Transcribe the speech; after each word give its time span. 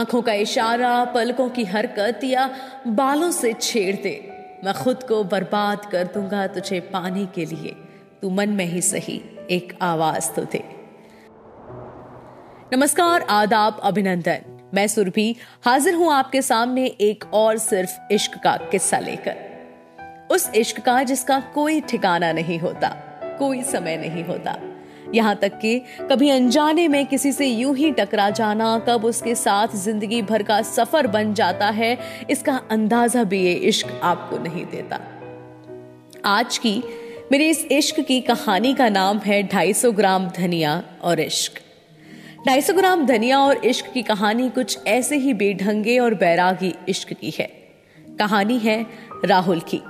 आँखों 0.00 0.22
का 0.22 0.32
इशारा, 0.32 1.04
पलकों 1.04 1.48
की 1.48 1.64
हरकत 1.64 2.20
या 2.24 2.50
बालों 2.86 3.30
से 3.30 3.52
छेड़ 3.52 3.96
दे 3.96 4.12
मैं 4.64 4.74
खुद 4.74 5.02
को 5.02 5.24
बर्बाद 5.24 5.84
कर 5.84 6.04
दूँगा 6.04 6.46
तुझे 6.46 6.80
पाने 6.80 7.26
के 7.26 7.44
लिए। 7.44 7.74
तू 8.22 8.30
मन 8.30 8.48
में 8.48 8.64
ही 8.64 8.80
सही, 8.80 9.24
एक 9.50 9.78
आवाज़ 9.82 10.30
तो 10.32 10.44
दे। 10.44 10.62
नमस्कार, 12.76 13.20
आदाब, 13.20 13.80
अभिनंदन। 13.82 14.70
मैं 14.74 14.86
सुरभि, 14.86 15.36
हाजिर 15.64 15.94
हूँ 15.94 16.12
आपके 16.12 16.42
सामने 16.42 16.86
एक 16.86 17.24
और 17.34 17.58
सिर्फ़ 17.58 18.12
इश्क 18.12 18.38
का 18.44 18.56
किस्सा 18.56 18.98
लेकर। 18.98 20.28
उस 20.30 20.50
इश्क 20.54 20.80
का 20.80 21.02
जिसका 21.02 21.40
कोई 21.40 21.80
ठिकाना 21.80 22.32
नहीं 22.32 22.58
होता, 22.58 22.88
कोई 23.38 23.62
समय 23.62 23.96
नहीं 23.96 24.24
होता। 24.24 24.69
यहाँ 25.14 25.34
तक 25.36 25.58
कि 25.58 25.78
कभी 26.10 26.30
अनजाने 26.30 26.86
में 26.88 27.04
किसी 27.06 27.32
से 27.32 27.46
यूँ 27.46 27.76
ही 27.76 27.90
टकरा 27.90 28.28
जाना, 28.30 28.78
कब 28.78 29.04
उसके 29.04 29.34
साथ 29.34 29.76
ज़िंदगी 29.76 30.22
भर 30.22 30.42
का 30.42 30.60
सफ़र 30.62 31.06
बन 31.06 31.34
जाता 31.34 31.70
है, 31.70 31.96
इसका 32.30 32.60
अंदाज़ा 32.70 33.24
भी 33.24 33.42
ये 33.44 33.52
इश्क 33.52 34.00
आपको 34.02 34.38
नहीं 34.38 34.64
देता। 34.66 35.00
आज 36.24 36.58
की 36.58 36.82
मेरे 37.32 37.48
इस 37.48 37.64
इश्क 37.64 38.00
की 38.00 38.20
कहानी 38.20 38.74
का 38.74 38.88
नाम 38.88 39.18
है 39.18 39.42
250 39.48 39.90
ग्राम 39.92 40.28
धनिया 40.28 40.82
और 41.02 41.20
इश्क। 41.20 41.60
250 42.46 42.70
ग्राम 42.70 43.04
धनिया 43.06 43.38
और 43.38 43.64
इश्क 43.64 43.92
की 43.92 44.02
कहानी 44.02 44.48
कुछ 44.50 44.78
ऐसे 44.86 45.16
ही 45.16 45.34
बेढंगे 45.34 45.98
और 45.98 46.14
बैरागी 46.14 46.74
इश्क 46.88 47.12
की 47.12 47.30
है। 47.38 47.46
कहानी 48.18 48.58
है 48.58 48.84
राहुल 49.24 49.60
की। 49.60 49.80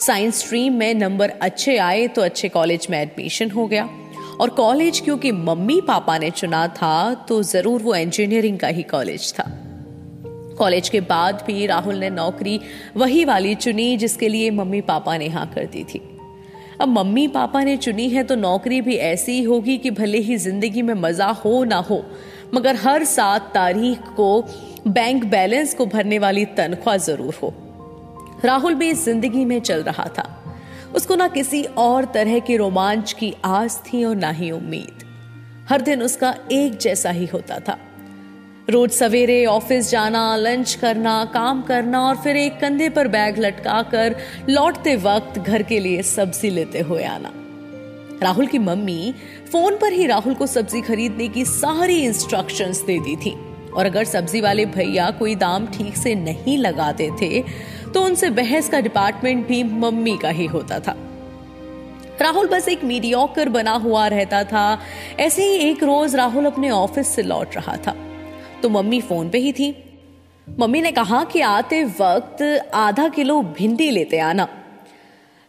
साइंस 0.00 0.38
स्ट्रीम 0.38 0.74
में 0.74 0.94
नंबर 0.94 1.30
अच्छे 1.42 1.76
आए 1.78 2.06
तो 2.06 2.22
अच्छे 2.22 2.48
कॉलेज 2.48 2.86
में 2.90 3.00
एडमिशन 3.02 3.50
हो 3.50 3.66
गया। 3.66 3.88
और 4.42 4.50
कॉलेज 4.50 5.00
क्योंकि 5.00 5.32
मम्मी 5.32 5.80
पापा 5.80 6.16
ने 6.18 6.30
चुना 6.30 6.66
था 6.68 6.92
तो 7.28 7.42
ज़रूर 7.42 7.82
वो 7.82 7.94
इंजीनियरिंग 7.94 8.58
का 8.58 8.68
ही 8.68 8.82
कॉलेज 8.82 9.32
था। 9.32 9.44
कॉलेज 10.58 10.88
के 10.88 11.00
बाद 11.00 11.42
भी 11.46 11.66
राहुल 11.66 11.96
ने 11.96 12.10
नौकरी 12.10 12.58
वही 12.96 13.24
वाली 13.24 13.54
चुनी 13.54 13.96
जिसके 13.96 14.28
लिए 14.28 14.50
मम्मी 14.50 14.80
पापा 14.80 15.16
ने 15.16 15.28
हाँ 15.28 15.46
कर 15.54 15.66
दी 15.66 15.84
थी। 15.84 16.00
अब 16.80 16.88
मम्मी 16.88 17.26
पापा 17.28 17.62
ने 17.64 17.76
चुनी 17.76 18.08
है 18.08 18.24
तो 18.24 18.34
नौकरी 18.36 18.80
भी 18.80 18.96
ऐसी 18.96 19.42
होगी 19.42 19.78
कि 19.78 19.90
भले 19.92 20.18
ही 20.18 20.36
ज़िंदगी 20.38 20.82
में 20.82 20.94
मज़ा 20.94 21.30
हो 21.44 21.62
ना 21.64 21.76
हो, 21.80 22.04
मगर 22.54 22.76
हर 22.76 23.04
सात 23.04 23.50
तारीख 23.54 24.08
को 24.16 24.44
बैंक 24.88 25.24
बैलेंस 25.24 25.74
को 25.74 25.86
भरने 25.86 26.18
वाली 26.18 26.44
तनख्वाह 26.56 26.96
ज़रूर 26.98 27.34
हो। 27.42 27.54
राहुल 28.44 28.74
भी 28.74 28.90
इस 28.90 29.04
ज़िंदगी 29.04 29.44
में 29.44 29.60
चल 29.60 29.82
रहा 29.82 30.08
था। 30.18 30.41
उसको 30.94 31.14
ना 31.14 31.28
किसी 31.28 31.62
और 31.62 32.04
तरह 32.04 32.38
के 32.38 32.56
रोमांच 32.56 33.12
की 33.12 33.34
आस 33.44 33.82
थी 33.86 34.04
और 34.04 34.16
ना 34.16 34.30
ही 34.30 34.50
उम्मीद। 34.50 35.04
हर 35.68 35.80
दिन 35.80 36.02
उसका 36.02 36.34
एक 36.52 36.76
जैसा 36.76 37.10
ही 37.10 37.26
होता 37.26 37.58
था। 37.58 37.78
रोज 38.70 38.90
सवेरे 38.90 39.46
ऑफ़िस 39.46 39.90
जाना, 39.90 40.36
लंच 40.36 40.74
करना, 40.74 41.24
काम 41.24 41.62
करना 41.62 42.00
और 42.00 42.16
फिर 42.16 42.36
एक 42.36 42.60
कंधे 42.60 42.88
पर 42.88 43.08
बैग 43.08 43.38
लटका 43.38 43.82
कर 43.82 44.16
लौटते 44.48 44.96
वक्त 44.96 45.38
घर 45.38 45.62
के 45.62 45.78
लिए 45.80 46.02
सब्ज़ी 46.02 46.50
लेते 46.50 46.80
हुए 46.80 47.04
आना। 47.04 47.32
राहुल 48.22 48.46
की 48.46 48.58
मम्मी 48.58 49.14
फ़ोन 49.52 49.76
पर 49.76 49.92
ही 49.92 50.06
राहुल 50.06 50.34
को 50.34 50.46
सब्ज़ी 50.46 50.80
खरीदने 50.80 51.28
की 51.28 51.44
सारी 51.44 51.96
इंस्ट्रक्शंस 52.04 52.80
दे 52.80 52.98
दी 52.98 53.16
थी। 53.16 53.36
और 53.72 53.86
अगर 53.86 54.04
सब्ज़ी 54.04 54.40
वाले 54.40 54.66
भैया 54.66 55.10
कोई 55.10 55.34
दाम 55.34 55.66
ठीक 55.66 55.96
से 55.96 56.14
नहीं 56.14 56.58
लगाते 56.58 57.10
थे 57.22 57.44
तो 57.94 58.04
उनसे 58.04 58.30
बहस 58.30 58.68
का 58.68 58.80
डिपार्टमेंट 58.80 59.46
भी 59.46 59.62
मम्मी 59.62 60.16
का 60.16 60.28
ही 60.28 60.46
होता 60.46 60.78
था। 60.80 60.96
राहुल 62.20 62.48
बस 62.48 62.68
एक 62.68 62.84
मीडियोकर 62.84 63.48
बना 63.48 63.72
हुआ 63.72 64.06
रहता 64.06 64.44
था। 64.44 64.80
ऐसे 65.20 65.44
ही 65.44 65.70
एक 65.70 65.82
रोज 65.82 66.14
राहुल 66.14 66.44
अपने 66.44 66.70
ऑफ़िस 66.70 67.08
से 67.08 67.22
लौट 67.22 67.56
रहा 67.56 67.76
था। 67.76 67.94
तो 68.62 68.68
मम्मी 68.68 69.00
फ़ोन 69.00 69.30
पे 69.30 69.38
ही 69.38 69.52
थी। 69.52 69.84
मम्मी 70.58 70.80
ने 70.80 70.92
कहा 70.92 71.24
कि 71.24 71.40
आते 71.40 71.84
वक्त 71.84 72.70
आधा 72.74 73.08
किलो 73.08 73.42
भिंडी 73.42 73.90
लेते 73.90 74.18
आना। 74.18 74.48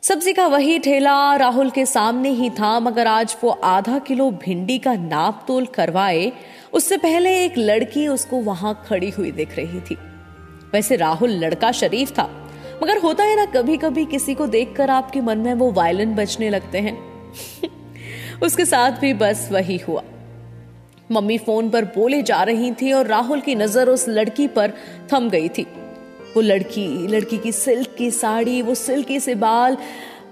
सब्ज़ी 0.02 0.34
का 0.34 0.48
वही 0.48 0.80
ठेला 0.80 1.36
राहुल 1.36 1.70
के 1.70 1.86
सामने 1.86 2.30
ही 2.30 2.50
था, 2.50 2.80
मगर 2.80 3.08
आज 3.08 3.38
वो 3.44 3.50
आधा 3.50 4.00
किलो 4.00 4.32
भिंडी 4.32 4.78
का 4.80 4.94
नाप 4.94 5.46
तोल 5.48 5.66
करवाए, 5.66 6.32
उससे 6.74 6.98
पहले 6.98 7.46
एक 7.46 7.54
लड़की 7.58 8.08
उसको 8.08 8.38
वहाँ 8.38 8.84
खड़ी 8.88 9.10
हुई 9.10 9.32
दिख 9.32 9.56
रही 9.58 9.80
थी। 9.80 9.98
वैसे 10.74 10.96
राहुल 10.96 11.30
लड़का 11.30 11.72
शरीफ 11.72 12.12
था। 12.12 12.50
मगर 12.84 12.98
होता 12.98 13.24
है 13.24 13.36
ना 13.36 13.46
कभी 13.46 13.78
कभी 13.78 14.06
किसी 14.06 14.36
को 14.36 14.48
देखकर 14.48 14.90
आपके 14.90 15.22
मन 15.22 15.38
में 15.38 15.54
वो 15.54 15.72
वायलिन 15.72 16.16
बजने 16.16 16.50
लगते 16.50 16.78
हैं। 16.78 17.14
उसके 18.44 18.66
साथ 18.66 18.92
भी 18.92 19.14
बस 19.14 19.50
वही 19.52 19.78
हुआ। 19.78 20.04
मम्मी 21.12 21.38
फ़ोन 21.38 21.70
पर 21.70 21.86
बोले 21.86 22.22
जा 22.22 22.44
रही 22.44 22.72
थी 22.72 22.92
और 22.92 23.08
राहुल 23.08 23.42
की 23.42 23.56
नज़र 23.56 23.90
उस 23.90 24.10
लड़की 24.10 24.48
पर 24.48 24.74
थम 25.14 25.30
गई 25.30 25.50
थी। 25.50 25.68
वो 26.36 26.42
लड़की 26.42 27.08
लड़की 27.08 27.38
की 27.38 27.52
सिल्क 27.52 27.96
की 27.98 28.12
साड़ी, 28.12 28.62
वो 28.62 28.76
सिल्की 28.76 29.20
से 29.20 29.36
बाल 29.36 29.78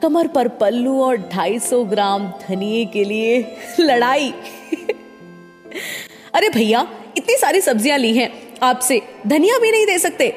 कमर 0.02 0.28
पर 0.28 0.48
पल्लू 0.48 1.02
और 1.02 1.18
250 1.18 1.86
ग्राम 1.86 2.28
धनिए 2.28 2.86
के 2.86 3.04
लिए 3.04 3.58
लड़ाई। 3.80 4.32
अरे 6.34 6.50
भैया, 6.50 6.88
इतनी 7.18 7.38
सारी 7.38 7.62
सब्ज़ियाँ 7.62 7.98
ली 7.98 8.18
हैं। 8.18 8.51
आपसे 8.62 9.02
धनिया 9.28 9.58
भी 9.60 9.72
नहीं 9.72 9.86
दे 9.86 9.98
सकते। 10.00 10.34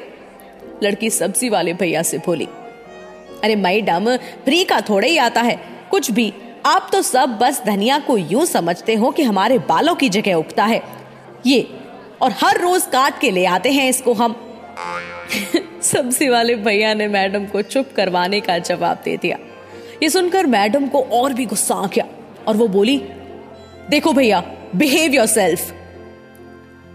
लड़की 0.83 1.11
सब्ज़ी 1.11 1.49
वाले 1.49 1.73
भैया 1.73 2.03
से 2.03 2.19
बोली, 2.19 2.49
अरे 3.45 3.57
मैडम 3.57 4.17
फ्री 4.17 4.65
का 4.65 4.81
थोड़ा 4.81 5.09
ही 5.09 5.19
आता 5.19 5.41
है। 5.41 5.59
कुछ 5.91 6.11
भी, 6.11 6.33
आप 6.67 6.89
तो 6.93 7.03
सब 7.03 7.39
बस 7.39 7.63
धनिया 7.67 7.99
को 7.99 8.17
यूँ 8.19 8.45
समझते 8.47 8.95
हो 8.95 9.11
कि 9.11 9.23
हमारे 9.23 9.59
बालों 9.59 9.95
की 9.95 10.09
जगह 10.09 10.35
उगता 10.35 10.65
है। 10.65 10.83
ये, 11.47 11.69
और 12.23 12.35
हर 12.43 12.61
रोज 12.61 12.83
काट 12.83 13.21
के 13.21 13.31
ले 13.31 13.45
आते 13.47 13.73
हैं 13.73 13.89
इसको 13.89 14.13
हम। 14.13 14.37
सब्ज़ी 15.83 16.29
वाले 16.29 16.55
भैया 16.57 16.95
ने 16.95 17.09
मैडम 17.09 17.45
को 17.47 17.63
चुप 17.63 17.91
करवाने 17.97 18.41
का 18.41 18.59
जवाब 18.59 19.01
दे 19.05 19.17
दिया। 19.17 19.39
ये 20.03 20.11
सुनकर 20.11 20.47
मैडम 20.47 20.87
को 20.87 21.03
और 21.13 21.33
भी 21.33 21.45
गुस्सा 21.47 21.75
आ 21.75 21.87
गया 21.87 22.07
और 22.49 22.57
वो 22.57 22.69
बोली, 22.69 22.97
देखो 23.91 24.13
भैया 24.13 24.43
बिहेव 24.77 25.15
योर 25.15 25.27
सेल्फ 25.27 25.73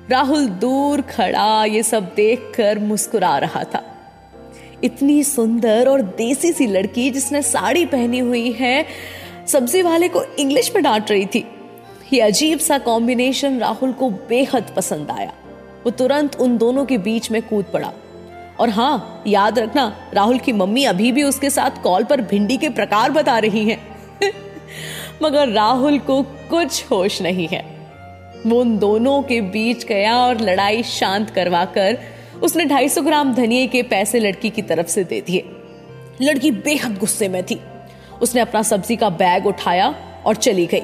राहुल 0.10 0.48
दूर 0.48 1.02
खड़ा 1.02 1.66
ये 1.66 1.84
सब 1.84 2.12
देखकर 2.16 2.80
मुस्कुरा 2.80 3.38
रहा 3.38 3.64
था। 3.64 3.84
इतनी 4.84 5.24
सुंदर 5.24 5.90
और 5.90 6.02
देसी 6.02 6.52
सी 6.52 6.68
लड़की 6.68 7.10
जिसने 7.10 7.42
साड़ी 7.42 7.86
पहनी 7.86 8.20
हुई 8.20 8.52
है, 8.52 8.86
सब्ज़ी 9.48 9.82
वाले 9.82 10.08
को 10.08 10.24
इंग्लिश 10.24 10.72
में 10.76 10.84
डांट 10.84 11.12
रही 11.12 11.26
थी। 11.26 11.48
ये 12.14 12.22
अजीब 12.22 12.60
सा 12.60 12.78
कॉम्बिनेशन 12.78 13.60
राहुल 13.60 13.92
को 13.92 14.10
बेहद 14.10 14.74
पसंद 14.76 15.12
आया। 15.12 15.34
वो 15.84 15.90
तुरंत 15.90 16.36
उन 16.36 16.58
दोनों 16.58 16.86
के 16.86 16.98
बीच 16.98 17.32
में 17.32 17.42
कूद 17.42 17.66
पड़ा। 17.66 17.94
और 18.60 18.70
हाँ 18.70 19.24
याद 19.28 19.60
रखना, 19.60 19.96
राहुल 20.14 20.40
की 20.40 20.52
मम्मी 20.52 20.84
अभी 20.84 21.12
भी 21.12 21.24
उसके 21.24 21.50
साथ 21.50 21.84
कॉल 21.84 22.04
पर 22.04 22.22
भिंडी 22.22 22.58
के 22.58 22.70
प्रकार 22.70 23.12
बता 23.12 23.38
रही 23.38 23.70
हैं। 23.70 23.98
मगर 25.24 25.48
राहुल 25.48 26.00
को 26.00 26.24
कुछ 26.24 26.86
होश 26.92 27.22
नहीं 27.22 27.48
है। 27.48 27.79
वो 28.48 28.62
उन 28.62 28.78
दोनों 28.78 29.22
के 29.22 29.42
बीच 29.42 29.86
गया 29.86 30.18
और 30.18 30.42
लड़ाई 30.42 30.84
शांत 30.84 31.30
करवाकर 31.30 31.98
उसने 32.44 32.66
250 32.66 33.02
ग्राम 33.02 33.34
धनिए 33.34 33.68
के 33.68 33.84
पैसे 33.84 34.20
लड़की 34.20 34.50
की 34.50 34.62
तरफ़ 34.62 34.88
से 34.88 35.04
दे 35.04 35.22
दिए। 35.22 35.50
लड़की 36.22 36.52
बेहद 36.52 36.98
गुस्से 36.98 37.28
में 37.28 37.44
थी। 37.44 37.62
उसने 38.22 38.42
अपना 38.42 38.62
सब्ज़ी 38.62 38.96
का 38.96 39.10
बैग 39.10 39.48
उठाया 39.48 39.96
और 40.26 40.36
चली 40.36 40.66
गई। 40.66 40.82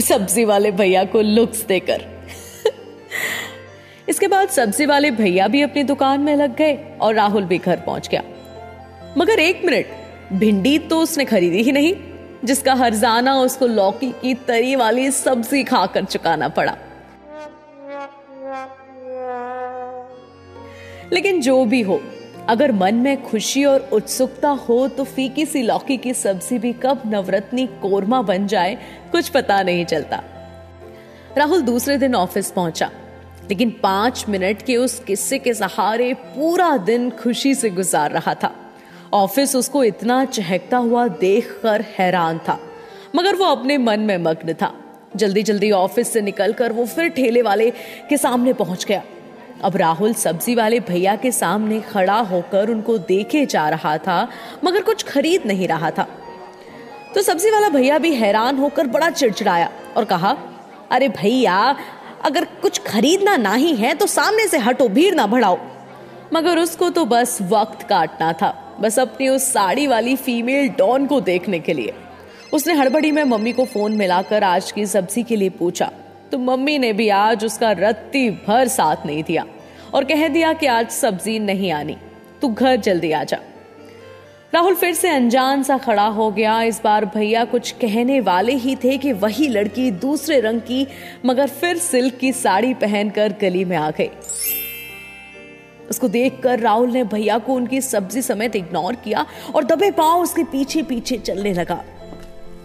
सब्ज़ी 0.00 0.44
वाले 0.44 0.70
भैया 0.70 1.04
को 1.04 1.20
लुक्स 1.20 1.62
देकर। 1.62 2.00
इसके 4.08 4.28
बाद 4.28 4.48
सब्ज़ी 4.48 4.86
वाले 4.86 5.10
भैया 5.10 5.48
भी 5.48 5.62
अपनी 5.62 5.82
दुकान 5.82 6.20
में 6.20 6.36
लग 6.36 6.56
गए 6.56 6.78
और 7.00 7.14
राहुल 7.14 7.44
भी 7.44 7.58
घर 7.58 7.76
पहुँच 7.76 8.08
गया। 8.08 8.22
मगर 9.18 9.38
एक 9.38 9.62
मिनट, 9.64 9.86
भिंडी 10.32 10.78
तो 10.78 11.00
उसने 11.00 11.24
खरीदी 11.24 11.62
ही 11.62 11.72
नहीं, 11.72 11.94
जिसका 12.44 12.74
हरजाना 12.74 13.36
उसको 13.36 13.66
लौकी 13.66 14.10
की 14.10 14.34
तरी 14.34 14.76
वाली 14.76 15.10
सब्ज़ी 15.10 15.64
खाकर 15.64 16.04
चुकाना 16.04 16.48
पड़ा। 16.48 16.76
लेकिन 21.14 21.40
जो 21.40 21.64
भी 21.64 21.80
हो, 21.82 22.00
अगर 22.48 22.72
मन 22.72 22.94
में 22.94 23.22
खुशी 23.22 23.64
और 23.64 23.88
उत्सुकता 23.92 24.48
हो 24.48 24.86
तो 24.88 25.04
फीकी 25.04 25.44
सी 25.46 25.62
लौकी 25.62 25.96
की 25.96 26.14
सब्ज़ी 26.14 26.58
भी 26.58 26.72
कब 26.82 27.02
नवरत्नी 27.06 27.66
कोरमा 27.82 28.20
बन 28.22 28.46
जाए, 28.46 28.74
कुछ 29.12 29.28
पता 29.28 29.62
नहीं 29.62 29.84
चलता। 29.84 30.22
राहुल 31.38 31.62
दूसरे 31.62 31.96
दिन 31.98 32.14
ऑफ़िस 32.14 32.50
पहुँचा, 32.50 32.90
लेकिन 33.50 33.70
पाँच 33.82 34.24
मिनट 34.28 34.62
के 34.62 34.76
उस 34.76 34.98
किस्से 35.00 35.38
के 35.38 35.54
सहारे 35.54 36.12
पूरा 36.14 36.76
दिन 36.76 37.10
खुशी 37.12 37.54
से 37.54 37.70
गुजार 37.70 38.10
रहा 38.10 38.34
था। 38.34 38.54
ऑफ़िस 39.12 39.56
उसको 39.56 39.84
इतना 39.84 40.24
चहकता 40.24 40.76
हुआ 40.78 41.06
देखकर 41.08 41.84
हैरान 41.98 42.38
था, 42.38 42.58
मगर 43.14 43.36
वो 43.36 43.46
अपने 43.46 43.78
मन 43.78 44.00
में 44.00 44.16
मग्न 44.18 44.54
था। 44.54 44.74
जल्दी 45.16 45.42
जल्दी 45.42 45.70
ऑफ़िस 45.72 46.12
से 46.12 46.20
निकलकर 46.20 46.72
वो 46.72 46.86
फिर 46.86 47.08
ठेले 47.08 47.42
वाले 47.42 47.70
के 48.08 48.16
सामने 48.16 48.52
पहुँच 48.54 48.84
गया। 48.84 49.02
अब 49.62 49.76
राहुल 49.76 50.14
सब्ज़ी 50.14 50.54
वाले 50.54 50.80
भैया 50.80 51.14
के 51.16 51.30
सामने 51.32 51.80
खड़ा 51.82 52.18
होकर 52.22 52.70
उनको 52.70 52.96
देखे 53.00 53.44
जा 53.46 53.68
रहा 53.68 53.96
था, 53.98 54.28
मगर 54.64 54.82
कुछ 54.82 55.02
खरीद 55.02 55.46
नहीं 55.46 55.68
रहा 55.68 55.90
था। 55.90 56.06
तो 57.14 57.22
सब्ज़ी 57.22 57.50
वाला 57.50 57.68
भैया 57.68 57.98
भी 57.98 58.14
हैरान 58.14 58.58
होकर 58.58 58.86
बड़ा 58.86 59.10
चिड़चिड़ाया 59.10 59.70
और 59.96 60.04
कहा, 60.04 60.36
अरे 60.92 61.08
भैया, 61.10 61.76
अगर 62.24 62.44
कुछ 62.62 62.78
खरीदना 62.86 63.36
नहीं 63.36 63.74
है 63.76 63.94
तो 63.94 64.06
सामने 64.06 64.46
से 64.48 64.58
हटो, 64.58 64.88
भीड़ 64.88 65.14
ना 65.14 65.26
बढ़ाओ 65.26 65.58
मगर 66.32 66.58
उसको 66.58 66.90
तो 66.90 67.04
बस 67.04 67.38
वक्त 67.42 67.82
काटना 67.88 68.32
था, 68.32 68.76
बस 68.80 68.98
अपनी 68.98 69.28
उस 69.28 69.52
साड़ी 69.52 69.86
वाली 69.86 70.16
फीमेल 70.16 70.68
डॉन 70.78 71.06
को 71.06 71.20
देखने 71.22 71.60
के 71.60 71.72
लिए। 71.72 71.94
उसने 72.52 72.74
हड़बड़ी 72.74 73.10
में 73.12 73.22
मम्मी 73.24 73.52
को 73.52 73.64
फ़ोन 73.64 73.96
मिलाकर 73.96 74.44
आज 74.44 74.70
की 74.72 74.86
सब्ज़ी 74.86 75.22
के 75.22 75.36
लिए 75.36 75.50
पूछा 75.50 75.90
तो 76.34 76.38
मम्मी 76.38 76.78
ने 76.78 76.92
भी 76.92 77.08
आज 77.08 77.44
उसका 77.44 77.70
रत्ती 77.72 78.30
भर 78.30 78.68
साथ 78.68 79.04
नहीं 79.06 79.22
दिया 79.24 79.44
और 79.94 80.04
कह 80.04 80.28
दिया 80.28 80.52
कि 80.52 80.66
आज 80.66 80.88
सब्ज़ी 80.90 81.38
नहीं 81.38 81.70
आनी। 81.72 81.96
तू 82.42 82.48
घर 82.48 82.76
जल्दी 82.76 83.12
आ 83.12 83.22
जा। 83.24 83.38
राहुल 84.54 84.74
फिर 84.74 84.94
से 84.94 85.08
अनजान 85.08 85.62
सा 85.62 85.76
खड़ा 85.78 86.06
हो 86.06 86.30
गया। 86.30 86.62
इस 86.62 86.80
बार 86.84 87.04
भैया 87.04 87.44
कुछ 87.44 87.70
कहने 87.70 88.20
वाले 88.20 88.54
ही 88.54 88.76
थे 88.76 88.96
कि 88.98 89.12
वही 89.12 89.48
लड़की 89.48 89.90
दूसरे 89.90 90.40
रंग 90.40 90.60
की, 90.60 90.86
मगर 91.26 91.48
फिर 91.48 91.78
सिल्क 91.78 92.16
की 92.16 92.32
साड़ी 92.32 92.74
पहनकर 92.74 93.34
गली 93.40 93.64
में 93.64 93.76
आ 93.76 93.90
गई। 93.90 94.10
उसको 95.90 96.08
देखकर 96.08 96.60
राहुल 96.60 96.90
ने 96.90 97.04
भैया 97.04 97.38
को 97.38 97.54
उनकी 97.54 97.80
सब्ज़ी 97.80 98.22
समेत 98.22 98.56
इग्नोर 98.56 98.94
किया 98.94 99.26
और 99.54 99.64
दबे 99.64 99.90
पाँव 99.90 100.22
उसके 100.22 100.44
पीछे 100.44 100.82
पीछे 100.82 101.18
चलने 101.18 101.52
लगा। 101.52 101.82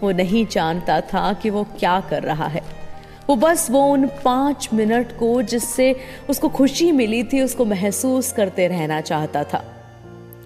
वो 0.00 0.10
नहीं 0.10 0.46
जानता 0.46 1.00
था 1.00 1.32
कि 1.32 1.50
वो 1.50 1.64
क्या 1.78 2.00
कर 2.00 2.22
रहा 2.22 2.46
है। 2.46 2.79
वो 3.30 3.36
बस 3.36 3.70
वो 3.70 3.86
उन 3.86 4.06
पाँच 4.24 4.68
मिनट 4.72 5.12
को 5.12 5.42
जिससे 5.42 5.96
उसको 6.30 6.48
खुशी 6.48 6.92
मिली 6.92 7.24
थी, 7.24 7.40
उसको 7.40 7.64
महसूस 7.64 8.32
करते 8.32 8.68
रहना 8.68 9.00
चाहता 9.00 9.44
था। 9.44 9.64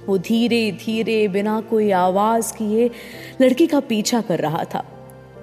वो 0.06 0.19
धीरे 0.19 0.72
धीरे 0.72 1.28
बिना 1.28 1.60
कोई 1.60 1.90
आवाज़ 1.90 2.52
किए 2.52 2.90
लड़की 3.40 3.66
का 3.66 3.81
पीछा 3.81 4.20
कर 4.20 4.38
रहा 4.38 4.64
था। 4.64 4.84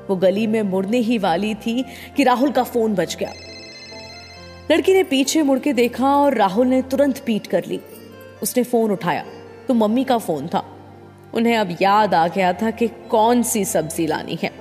वो 0.09 0.15
गली 0.15 0.47
में 0.47 0.61
मुड़ने 0.61 0.97
ही 0.97 1.17
वाली 1.17 1.55
थी 1.55 1.85
कि 2.17 2.23
राहुल 2.23 2.51
का 2.51 2.63
फ़ोन 2.63 2.95
बच 2.95 3.15
गया। 3.15 3.33
लड़की 4.71 4.93
ने 4.93 5.03
पीछे 5.03 5.43
मुड़ 5.43 5.59
के 5.59 5.73
देखा 5.73 6.15
और 6.15 6.35
राहुल 6.35 6.67
ने 6.67 6.81
तुरंत 6.81 7.23
पीट 7.25 7.47
कर 7.47 7.65
ली। 7.65 7.81
उसने 8.43 8.63
फ़ोन 8.63 8.91
उठाया 8.91 9.25
तो 9.67 9.73
मम्मी 9.73 10.03
का 10.03 10.17
फ़ोन 10.17 10.47
था। 10.47 10.65
उन्हें 11.33 11.57
अब 11.57 11.77
याद 11.81 12.13
आ 12.13 12.27
गया 12.27 12.53
था 12.53 12.71
कि 12.71 12.88
कौन 12.88 13.43
सी 13.43 13.65
सब्ज़ी 13.65 14.07
लानी 14.07 14.39
है। 14.43 14.51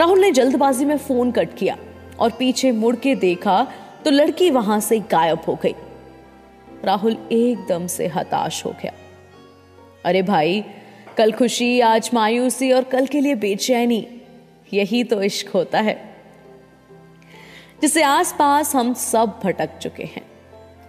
राहुल 0.00 0.20
ने 0.20 0.30
जल्दबाजी 0.30 0.84
में 0.84 0.98
फ़ोन 0.98 1.30
कट 1.30 1.54
किया। 1.56 1.76
और 2.20 2.30
पीछे 2.30 2.72
मुड़ 2.72 2.96
के 2.96 3.14
देखा 3.14 3.66
तो 4.04 4.10
लड़की 4.10 4.50
वहाँ 4.50 4.80
से 4.80 5.00
गायब 5.00 5.38
हो 5.48 5.58
गई। 5.62 5.74
राहुल 6.84 7.28
एकदम 7.32 7.86
से 7.86 8.06
हताश 8.06 8.64
हो 8.64 8.74
गया। 8.82 8.92
अरे 10.04 10.22
भाई, 10.22 10.64
कल 11.16 11.32
खुशी, 11.32 11.80
आज 11.80 12.10
मायूसी 12.14 12.72
और 12.72 12.84
कल 12.84 13.06
के 13.06 13.20
लिए 13.20 13.34
बेचैनी, 13.34 14.08
यही 14.72 15.04
तो 15.04 15.22
इश्क 15.22 15.48
होता 15.48 15.80
है। 15.80 16.16
जिससे 17.82 18.02
आसपास 18.02 18.74
हम 18.74 18.94
सब 18.94 19.40
भटक 19.44 19.78
चुके 19.78 20.04
हैं। 20.04 20.26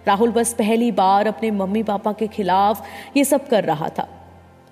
राहुल 0.06 0.30
बस 0.30 0.52
पहली 0.52 0.92
बार 0.92 1.26
अपने 1.26 1.50
मम्मी 1.50 1.82
पापा 1.82 2.12
के 2.12 2.26
खिलाफ 2.26 2.86
ये 3.16 3.24
सब 3.24 3.48
कर 3.48 3.64
रहा 3.64 3.88
था। 3.88 4.08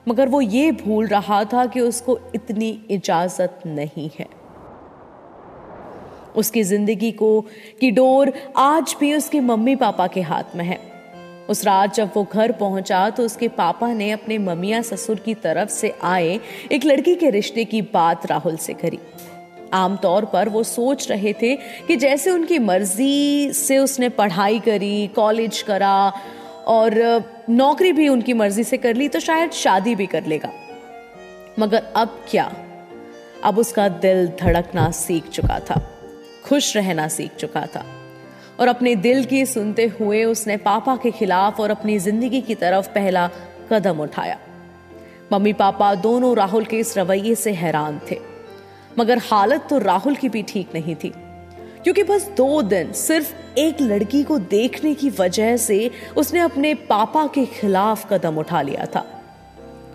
मगर 0.09 0.29
वो 0.29 0.41
ये 0.41 0.73
भूल 0.73 1.07
रहा 1.07 1.45
था 1.45 1.67
कि 1.67 1.81
उसको 1.81 2.19
इतनी 2.35 2.85
इजाज़त 2.91 3.61
नहीं 3.67 4.11
है। 4.19 4.44
उसकी 6.37 6.63
ज़िंदगी 6.63 7.11
को 7.13 7.41
की 7.81 7.91
डोर 7.91 8.33
आज 8.57 8.97
भी 9.01 9.15
उसके 9.15 9.41
मम्मी 9.41 9.77
पापा 9.77 10.07
के 10.07 10.21
हाथ 10.23 10.57
में 10.57 10.65
है। 10.65 10.79
उस 11.49 11.65
रात 11.65 11.95
जब 11.95 12.11
वो 12.17 12.23
घर 12.25 12.53
पहुँचा 12.53 13.09
तो 13.11 13.23
उसके 13.23 13.49
पापा 13.49 13.93
ने 13.93 14.11
अपने 14.11 14.39
ममिया 14.39 14.83
ससुर 14.83 15.17
की 15.17 15.35
तरफ़ 15.35 15.69
से 15.69 15.93
आए 16.03 16.39
एक 16.73 16.85
लड़की 16.85 17.15
के 17.15 17.31
रिश्ते 17.31 17.65
की 17.65 17.83
बात 17.83 18.27
राहुल 18.27 18.57
से 18.57 18.75
करी। 18.75 18.99
आमतौर 19.73 20.25
पर 20.25 20.49
वो 20.49 20.63
सोच 20.63 21.11
रहे 21.11 21.33
थे 21.33 21.55
कि 21.87 21.97
जैसे 21.97 22.31
उनकी 22.31 22.59
मर्ज़ी 22.59 23.53
से 23.53 23.79
उसने 23.79 24.09
पढ़ाई 24.09 24.59
करी, 24.59 25.07
कॉलेज 25.07 25.63
करा 25.63 26.13
और 26.67 26.95
नौकरी 27.51 27.93
भी 27.93 28.09
उनकी 28.09 28.33
मर्ज़ी 28.33 28.65
से 28.65 28.77
कर 28.77 28.95
ली 28.95 29.09
तो 29.09 29.21
शायद 29.21 29.51
शादी 29.53 29.95
भी 29.95 30.07
कर 30.07 30.27
लेगा। 30.27 30.53
मगर 31.59 31.93
अब 31.97 32.21
क्या? 32.31 32.53
अब 33.45 33.59
उसका 33.59 33.89
दिल 33.89 34.27
धड़कना 34.41 34.91
सीख 34.91 35.29
चुका 35.29 35.59
था। 35.61 35.81
खुश 36.45 36.77
रहना 36.77 37.09
सीख 37.09 37.35
चुका 37.35 37.67
था। 37.67 37.85
और 38.61 38.69
अपने 38.69 38.97
दिल 38.97 39.25
की 39.25 39.47
सुनते 39.47 39.87
हुए 39.87 40.25
उसने 40.25 40.57
पापा 40.57 40.97
के 40.97 41.11
खिलाफ 41.11 41.61
और 41.61 41.71
अपनी 41.71 41.99
ज़िंदगी 41.99 42.41
की 42.41 42.55
तरफ़ 42.55 42.89
पहला 42.89 43.31
कदम 43.73 44.01
उठाया। 44.01 44.39
मम्मी 45.33 45.53
पापा 45.53 45.95
दोनों 45.95 46.37
राहुल 46.37 46.65
के 46.65 46.79
इस 46.79 46.99
रवैये 46.99 47.35
से 47.35 47.53
हैरान 47.53 48.01
थे। 48.11 48.19
मगर 48.99 49.19
हालत 49.19 49.67
तो 49.71 49.79
राहुल 49.79 50.17
की 50.17 50.29
भी 50.29 50.43
ठीक 50.43 50.69
नहीं 50.75 50.95
थी। 50.95 51.13
क्योंकि 51.85 52.03
बस 52.03 52.29
दो 52.29 52.63
दिन 52.63 52.93
सिर्फ़ 52.93 53.59
एक 53.59 53.81
लड़की 53.81 54.23
को 54.23 54.39
देखने 54.39 54.95
की 54.95 55.11
वजह 55.11 55.57
से 55.57 55.91
उसने 56.17 56.41
अपने 56.41 56.75
पापा 56.75 57.27
के 57.27 57.47
खिलाफ 57.47 58.13
कदम 58.13 58.39
उठा 58.39 58.63
लिया 58.63 58.87
था। 58.87 59.07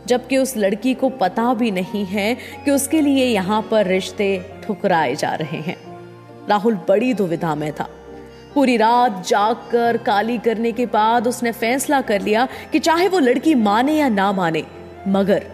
जबकि 0.08 0.38
उस 0.38 0.58
लड़की 0.58 0.94
को 0.94 1.10
पता 1.10 1.54
भी 1.54 1.72
नहीं 1.72 2.06
है 2.06 2.38
कि 2.66 2.72
उसके 2.72 3.02
लिए 3.02 3.26
यहाँ 3.26 3.68
पर 3.72 3.86
रिश्ते 3.86 4.46
ठुकराए 4.64 5.16
जा 5.16 5.34
रहे 5.34 5.58
हैं। 5.58 5.89
राहुल 6.50 6.76
बड़ी 6.88 7.14
दुविधा 7.14 7.54
में 7.56 7.72
था। 7.74 7.88
पूरी 8.56 8.78
रात 8.78 9.24
जाग 9.28 9.56
कर 9.72 9.98
काली 9.98 10.38
करने 10.38 10.72
के 10.72 10.86
बाद 10.86 11.28
उसने 11.28 11.52
फैसला 11.52 12.02
कर 12.02 12.22
लिया 12.22 12.48
कि 12.72 12.80
चाहे 12.80 13.08
वो 13.08 13.20
लड़की 13.20 13.54
माने 13.56 13.94
या 13.94 14.10
ना 14.10 14.32
माने, 14.32 14.64
मगर 15.08 15.46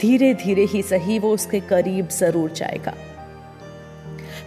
धीरे 0.00 0.32
धीरे 0.34 0.64
ही 0.64 0.82
सही 0.82 1.18
वो 1.18 1.32
उसके 1.34 1.60
करीब 1.60 2.08
ज़रूर 2.08 2.50
जाएगा। 2.50 2.94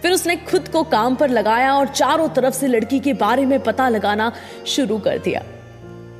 फिर 0.02 0.12
उसने 0.12 0.36
खुद 0.36 0.68
को 0.68 0.82
काम 0.82 1.14
पर 1.14 1.30
लगाया 1.30 1.74
और 1.74 1.88
चारों 1.88 2.28
तरफ़ 2.28 2.54
से 2.54 2.66
लड़की 2.66 3.00
के 3.00 3.12
बारे 3.14 3.46
में 3.46 3.58
पता 3.60 3.88
लगाना 3.88 4.32
शुरू 4.66 4.98
कर 4.98 5.18
दिया। 5.18 5.42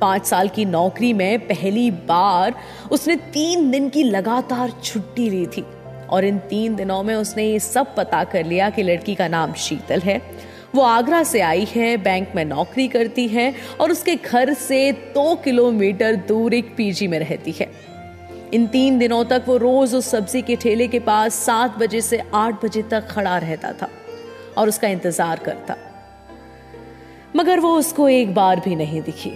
पाँच 0.01 0.25
साल 0.25 0.49
की 0.49 0.65
नौकरी 0.65 1.13
में 1.13 1.47
पहली 1.47 1.89
बार 2.07 2.53
उसने 2.91 3.15
तीन 3.33 3.69
दिन 3.71 3.89
की 3.89 4.03
लगातार 4.03 4.71
छुट्टी 4.83 5.29
ली 5.29 5.45
थी। 5.47 5.65
और 6.13 6.25
इन 6.25 6.37
तीन 6.49 6.75
दिनों 6.75 7.01
में 7.03 7.13
उसने 7.15 7.43
ये 7.43 7.59
सब 7.59 7.95
पता 7.95 8.23
कर 8.25 8.45
लिया 8.45 8.69
कि 8.69 8.83
लड़की 8.83 9.15
का 9.15 9.27
नाम 9.27 9.53
शीतल 9.59 10.01
है। 10.01 10.21
वो 10.75 10.81
आगरा 10.81 11.23
से 11.23 11.41
आई 11.41 11.65
है, 11.65 11.95
बैंक 11.97 12.31
में 12.35 12.43
नौकरी 12.45 12.87
करती 12.87 13.27
है 13.27 13.53
और 13.81 13.91
उसके 13.91 14.15
घर 14.15 14.53
से 14.53 14.91
दो 14.91 15.35
किलोमीटर 15.35 16.15
दूर 16.27 16.53
एक 16.53 16.75
पीजी 16.77 17.07
में 17.07 17.17
रहती 17.19 17.51
है। 17.51 17.69
इन 18.53 18.67
तीन 18.67 18.97
दिनों 18.99 19.23
तक 19.25 19.43
वो 19.47 19.57
रोज 19.57 19.93
उस 19.95 20.09
सब्ज़ी 20.11 20.41
के 20.41 20.55
ठेले 20.55 20.87
के 20.87 20.99
पास 21.01 21.35
सात 21.35 21.77
बजे 21.79 22.01
से 22.01 22.21
आठ 22.33 22.63
बजे 22.65 22.81
तक 22.81 23.07
खड़ा 23.07 23.37
रहता 23.37 23.71
था 23.71 23.89
और 24.57 24.69
उसका 24.69 24.87
इंतज़ार 24.87 25.39
करता। 25.39 25.75
मगर 27.35 27.59
वो 27.59 27.75
उसको 27.77 28.09
एक 28.09 28.33
बार 28.33 28.59
भी 28.59 28.75
नहीं 28.75 29.01
दिखी। 29.01 29.31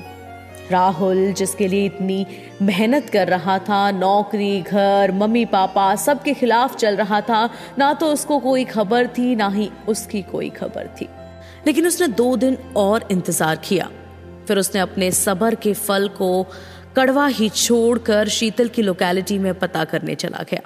राहुल, 0.71 1.33
जिसके 1.33 1.67
लिए 1.67 1.85
इतनी 1.85 2.25
मेहनत 2.61 3.09
कर 3.09 3.27
रहा 3.27 3.59
था, 3.59 3.91
नौकरी, 3.91 4.61
घर, 4.61 5.11
मम्मी, 5.11 5.45
पापा, 5.45 5.95
सबके 5.95 6.33
खिलाफ 6.33 6.75
चल 6.75 6.95
रहा 6.95 7.21
था, 7.21 7.49
ना 7.79 7.93
तो 7.93 8.05
उसको 8.05 8.39
कोई 8.39 8.63
खबर 8.63 9.07
थी, 9.07 9.35
ना 9.35 9.49
ही 9.49 9.69
उसकी 9.87 10.21
कोई 10.21 10.49
खबर 10.49 10.95
थी। 11.01 11.07
लेकिन 11.67 11.87
उसने 11.87 12.07
दो 12.07 12.35
दिन 12.35 12.57
और 12.77 13.07
इंतज़ार 13.11 13.55
किया। 13.55 13.89
फिर 14.47 14.57
उसने 14.57 14.81
अपने 14.81 15.11
सबर 15.11 15.55
के 15.55 15.73
फल 15.73 16.07
को 16.07 16.43
कड़वा 16.97 17.27
ही 17.27 17.49
छोड़कर 17.49 18.27
शीतल 18.27 18.67
की 18.67 18.81
लोकेलिटी 18.81 19.39
में 19.39 19.59
पता 19.59 19.83
करने 19.83 20.15
चला 20.15 20.43
गया। 20.51 20.61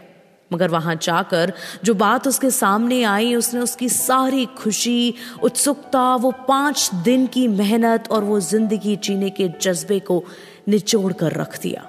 मगर 0.54 0.70
वहाँ 0.70 0.96
जाकर 0.96 1.54
जो 1.84 1.94
बात 1.94 2.28
उसके 2.28 2.52
सामने 2.52 3.04
आई, 3.04 3.36
उसने 3.36 3.60
उसकी 3.60 3.90
सारी 3.90 4.46
खुशी, 4.46 5.14
उत्सुकता, 5.44 6.16
वो 6.16 6.32
पाँच 6.32 6.90
दिन 6.94 7.28
की 7.28 7.48
मेहनत 7.48 8.08
और 8.12 8.24
वो 8.24 8.40
ज़िंदगी 8.40 8.96
जीने 8.96 9.30
के 9.30 9.48
जज्बे 9.62 10.00
को 10.00 10.24
निचोड़ 10.70 11.14
कर 11.14 11.32
रख 11.32 11.62
दिया। 11.62 11.88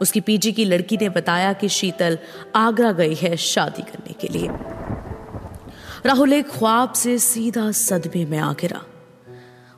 उसकी 0.00 0.20
पीजी 0.20 0.52
की 0.52 0.64
लड़की 0.64 0.96
ने 0.96 1.08
बताया 1.08 1.52
कि 1.52 1.68
शीतल 1.68 2.18
आगरा 2.56 2.92
गई 2.92 3.14
है 3.14 3.36
शादी 3.36 3.82
करने 3.82 4.12
के 4.12 4.28
लिए। 4.28 4.48
राहुल 6.06 6.32
एक 6.32 6.48
ख्वाब 6.50 6.92
से 6.92 7.18
सीधा 7.18 7.70
सदमे 7.70 8.24
में 8.24 8.38
आ 8.38 8.52
गिरा। 8.52 8.82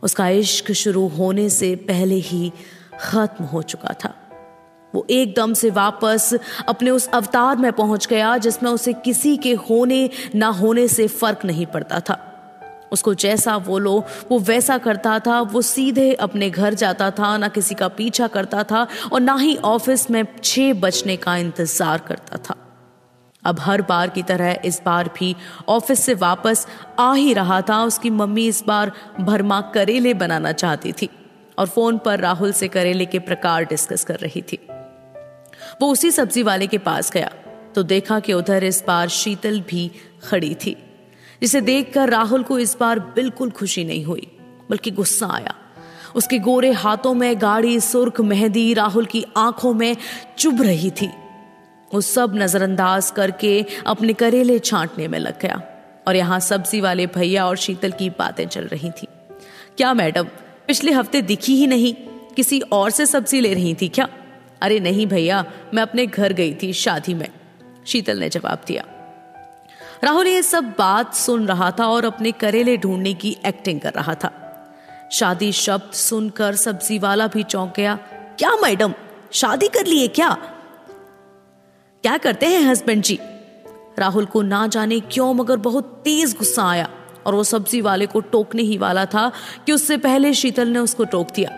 उसका 0.02 0.28
इश्क 0.28 0.72
शुरू 0.72 1.08
होने 1.08 1.48
से 1.50 1.76
पहले 1.76 2.14
ही 2.14 2.52
खत्म 3.00 3.44
हो 3.44 3.62
चुका 3.62 3.94
था। 4.04 4.19
वो 4.94 5.06
एकदम 5.10 5.52
से 5.54 5.70
वापस 5.70 6.32
अपने 6.68 6.90
उस 6.90 7.08
अवतार 7.08 7.56
में 7.56 7.72
पहुँच 7.72 8.06
गया 8.06 8.36
जिसमें 8.38 8.70
उसे 8.70 8.92
किसी 8.94 9.36
के 9.36 9.52
होने 9.68 10.08
ना 10.34 10.48
होने 10.48 10.88
से 10.88 11.06
फ़र्क 11.08 11.44
नहीं 11.44 11.66
पड़ता 11.66 12.00
था। 12.00 12.26
उसको 12.92 13.12
जैसा 13.14 13.58
बोलो 13.58 13.92
वो 14.30 14.38
वैसा 14.38 14.78
करता 14.78 15.18
था, 15.18 15.40
वो 15.40 15.62
सीधे 15.62 16.12
अपने 16.14 16.48
घर 16.50 16.74
जाता 16.74 17.10
था, 17.10 17.36
ना 17.36 17.48
किसी 17.48 17.74
का 17.74 17.88
पीछा 17.88 18.26
करता 18.28 18.62
था 18.62 18.86
और 19.12 19.20
ना 19.20 19.36
ही 19.36 19.56
ऑफ़िस 19.56 20.10
में 20.10 20.24
छह 20.42 20.72
बजने 20.72 21.16
का 21.16 21.36
इंतज़ार 21.36 21.98
करता 21.98 22.38
था। 22.38 22.56
अब 23.42 23.60
हर 23.60 23.82
बार 23.82 24.08
की 24.08 24.22
तरह 24.22 24.58
इस 24.64 24.80
बार 24.86 25.10
भी 25.18 25.34
ऑफ़िस 25.68 26.00
से 26.00 26.14
वापस 26.14 26.66
आ 26.98 27.12
ही 27.14 27.32
रहा 27.34 27.60
था। 27.60 27.82
उसकी 27.84 28.10
मम्मी 28.10 28.46
इस 28.48 28.62
बार 28.66 28.92
भरमा 29.20 29.60
करेले 29.74 30.14
बनाना 30.14 30.52
चाहती 30.52 30.92
थी 30.92 31.08
और 31.58 31.66
फ़ोन 31.66 31.98
पर 31.98 32.20
राहुल 32.20 32.52
से 32.52 32.68
करेले 32.68 33.06
के 33.06 33.18
प्रकार 33.20 33.64
डिस्कस 33.64 34.04
कर 34.04 34.18
रही 34.18 34.42
थी। 34.42 34.58
वो 35.82 35.90
उसी 35.92 36.10
सब्ज़ी 36.10 36.42
वाले 36.42 36.66
के 36.66 36.78
पास 36.80 37.10
गया 37.10 37.30
तो 37.74 37.82
देखा 37.84 38.18
कि 38.20 38.32
उधर 38.32 38.64
इस 38.64 38.82
बार 38.86 39.08
शीतल 39.10 39.60
भी 39.60 39.90
खड़ी 40.24 40.54
थी, 40.56 40.76
जिसे 41.42 41.60
देखकर 41.60 42.10
राहुल 42.10 42.42
को 42.42 42.58
इस 42.58 42.76
बार 42.80 43.00
बिल्कुल 43.14 43.50
खुशी 43.50 43.84
नहीं 43.84 44.04
हुई, 44.04 44.26
बल्कि 44.70 44.90
गुस्सा 44.90 45.26
आया। 45.26 45.54
उसके 46.14 46.38
गोरे 46.38 46.72
हाथों 46.74 47.14
में 47.14 47.40
गाढ़ी 47.40 47.78
सुर्ख 47.80 48.20
मेहंदी 48.22 48.72
राहुल 48.74 49.06
की 49.06 49.24
आँखों 49.36 49.72
में 49.74 49.96
चुभ 50.38 50.62
रही 50.62 50.90
थी। 50.92 51.10
वो 51.90 52.00
सब 52.00 52.36
नजरअंदाज 52.36 53.10
करके 53.10 53.64
अपने 53.86 54.12
करेले 54.14 54.58
छांटने 54.60 55.08
में 55.08 55.18
लग 55.18 55.40
गया, 55.40 55.62
और 56.08 56.16
यहाँ 56.16 56.40
सब्ज़ी 56.40 56.80
वाले 56.80 57.06
भैया 57.08 57.46
और 57.46 57.56
शीतल 57.56 57.92
की 57.92 58.10
बातें 58.10 58.46
चल 58.46 58.66
रही 58.66 58.90
थी। 58.92 59.06
क्या 59.76 59.92
मैडम, 59.94 60.24
पिछले 60.66 60.92
हफ़्ते 60.92 61.22
दिखी 61.24 61.56
ही 61.56 61.66
नहीं, 61.66 61.94
किसी 62.36 62.60
और 62.62 62.90
से 62.90 63.06
सब्ज़ी 63.06 63.40
ले 63.40 63.54
रही 63.54 63.74
थी 63.74 63.88
क्या? 63.88 64.08
अरे 64.62 64.80
नहीं 64.80 65.06
भैया, 65.06 65.44
मैं 65.74 65.82
अपने 65.82 66.06
घर 66.06 66.32
गई 66.32 66.54
थी 66.54 66.72
शादी 66.72 67.14
में। 67.14 67.28
शीतल 67.86 68.18
ने 68.18 68.28
जवाब 68.28 68.62
दिया। 68.66 68.84
राहुल 70.04 70.26
ये 70.26 70.42
सब 70.42 70.64
बात 70.64 71.14
सुन 71.14 71.46
रहा 71.46 71.70
था 71.70 71.86
और 71.86 72.04
अपने 72.04 72.32
करेले 72.32 72.76
ढूँढने 72.76 73.14
की 73.14 73.36
एक्टिंग 73.46 73.80
कर 73.80 73.92
रहा 73.92 74.14
था। 74.14 74.36
शादी 75.12 75.52
शब्द 75.52 75.92
सुनकर 75.92 76.54
सब्ज़ी 76.54 76.98
वाला 76.98 77.26
भी 77.26 77.42
चौंक 77.42 77.72
गया। 77.76 77.94
क्या 78.38 78.50
मैडम, 78.50 78.94
शादी 79.32 79.68
कर 79.68 79.86
लिए 79.86 80.08
क्या? 80.08 80.34
क्या 82.02 82.18
करते 82.18 82.46
हैं 82.46 82.62
हस्बैंड 82.62 83.02
जी? 83.02 83.18
राहुल 83.98 84.26
को 84.26 84.42
ना 84.42 84.66
जाने 84.66 85.00
क्यों 85.00 85.34
मगर 85.34 85.56
बहुत 85.56 86.02
तेज 86.04 86.36
गुस्सा 86.38 86.70
आया 86.70 86.90
और 87.26 87.34
वो 87.34 87.44
सब्ज़ी 87.44 87.80
वाले 87.80 88.06
को 88.06 88.20
टोकने 88.20 88.62
ही 88.62 88.78
वाला 88.78 89.04
था 89.04 89.32
कि 89.66 89.72
उससे 89.72 89.96
पहले 89.96 90.34
शीतल 90.34 90.68
ने 90.68 90.78
उसको 90.78 91.04
टोक 91.04 91.30
दिया। 91.30 91.50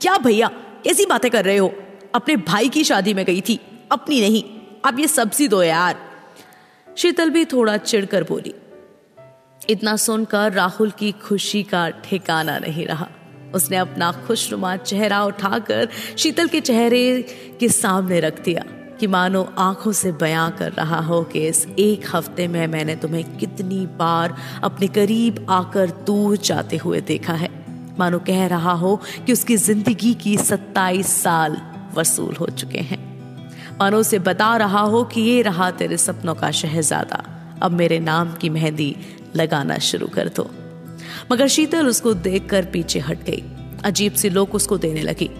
क्या 0.00 0.18
भैया 0.18 0.48
कैसी 0.84 1.06
बातें 1.06 1.30
कर 1.30 1.44
रहे 1.44 1.56
हो? 1.56 1.74
अपने 2.14 2.36
भाई 2.38 2.68
की 2.68 2.84
शादी 2.84 3.14
में 3.14 3.24
गई 3.24 3.40
थी। 3.40 3.58
अपनी 3.92 4.20
नहीं, 4.20 4.42
अब 4.84 4.98
ये 5.00 5.06
सब्ज़ी 5.08 5.48
दो 5.48 5.62
यार। 5.62 5.96
शीतल 6.96 7.30
भी 7.30 7.44
थोड़ा 7.44 7.76
चिढ़कर 7.76 8.24
बोली, 8.24 8.54
इतना 9.70 9.96
सुनकर 9.96 10.52
राहुल 10.52 10.90
की 10.90 11.12
खुशी 11.20 11.62
का 11.62 11.88
ठिकाना 12.04 12.58
नहीं 12.58 12.86
रहा। 12.86 13.08
उसने 13.54 13.76
अपना 13.76 14.10
खुशनुमा 14.26 14.76
चेहरा 14.76 15.22
उठाकर 15.24 15.88
शीतल 16.18 16.48
के 16.48 16.60
चेहरे 16.60 17.22
के 17.60 17.68
सामने 17.68 18.20
रख 18.20 18.42
दिया 18.44 18.64
कि 19.00 19.06
मानो 19.06 19.42
आँखों 19.58 19.92
से 19.92 20.12
बयां 20.12 20.50
कर 20.50 20.72
रहा 20.72 21.00
हो 21.00 21.22
कि 21.22 21.46
इस 21.48 21.66
एक 21.78 22.04
हफ़्ते 22.14 22.46
में 22.48 22.66
मैंने 22.66 22.96
तुम्हें 22.96 23.36
कितनी 23.38 23.84
बार 23.96 24.36
अपने 24.62 24.88
करीब 24.90 25.46
आकर 25.50 25.90
दूर 26.06 26.36
जाते 26.36 26.76
हुए 26.76 27.00
देखा 27.00 27.32
है। 27.34 27.50
मानो 27.98 28.18
कह 28.18 28.46
रहा 28.46 28.72
हो 28.72 28.96
कि 29.26 29.32
उसकी 29.32 29.56
ज़िंदगी 29.56 30.14
की 30.14 30.36
सत्ताईस 30.38 31.06
साल 31.22 31.60
वसूल 31.94 32.36
हो 32.36 32.46
चुके 32.46 32.78
हैं। 32.78 33.12
मानो 33.80 33.98
उसे 33.98 34.18
बता 34.18 34.56
रहा 34.56 34.80
हो 34.80 35.04
कि 35.04 35.20
ये 35.20 35.42
रहा 35.42 35.70
तेरे 35.70 35.96
सपनों 35.96 36.34
का 36.34 36.50
शहजादा। 36.50 37.24
अब 37.62 37.70
मेरे 37.70 37.98
नाम 37.98 38.32
की 38.34 38.48
मेहंदी 38.48 38.96
लगाना 39.36 39.78
शुरू 39.78 40.06
कर 40.06 40.28
दो। 40.28 40.50
मगर 41.32 41.46
शीतल 41.46 41.86
उसको 41.86 42.14
देखकर 42.14 42.64
पीछे 42.64 42.98
हट 42.98 43.18
गई। 43.22 43.42
अजीब 43.84 44.12
सी 44.12 44.30
लोग 44.30 44.54
उसको 44.54 44.78
देने 44.78 45.02
लगी। 45.02 45.30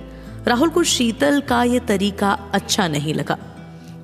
राहुल 0.47 0.69
को 0.69 0.83
शीतल 0.83 1.41
का 1.41 1.65
यह 1.65 1.79
तरीका 1.79 2.33
अच्छा 2.53 2.89
नहीं 2.89 3.15
लगा। 3.15 3.39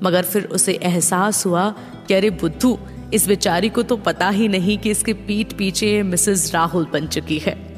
मगर 0.02 0.22
फिर 0.22 0.44
उसे 0.44 0.72
एहसास 0.72 1.46
हुआ 1.46 1.74
कि 2.08 2.14
अरे 2.14 2.30
बुद्धू, 2.30 2.78
इस 3.14 3.28
बेचारी 3.28 3.68
को 3.68 3.82
तो 3.82 3.96
पता 3.96 4.28
ही 4.28 4.48
नहीं 4.48 4.78
कि 4.78 4.90
इसके 4.90 5.12
पीठ 5.12 5.52
पीछे 5.52 6.02
मिसेस 6.02 6.54
राहुल 6.54 6.86
बन 6.92 7.06
चुकी 7.06 7.38
है। 7.38 7.68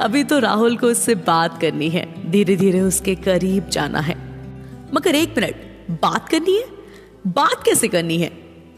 अभी 0.00 0.24
तो 0.24 0.38
राहुल 0.38 0.76
को 0.76 0.86
उससे 0.86 1.14
बात 1.14 1.60
करनी 1.60 1.88
है। 1.88 2.30
धीरे 2.30 2.56
धीरे 2.56 2.80
उसके 2.80 3.14
करीब 3.14 3.68
जाना 3.68 4.00
है। 4.00 4.14
मगर 4.94 5.14
एक 5.14 5.34
मिनट, 5.38 5.54
बात 6.02 6.28
करनी 6.28 6.56
है? 6.56 6.64
बात 7.26 7.62
कैसे 7.64 7.88
करनी 7.88 8.18
है? 8.18 8.30